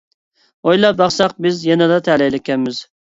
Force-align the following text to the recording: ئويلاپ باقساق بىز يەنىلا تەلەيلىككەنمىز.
ئويلاپ 0.69 0.95
باقساق 1.01 1.35
بىز 1.47 1.59
يەنىلا 1.67 1.99
تەلەيلىككەنمىز. 2.09 2.81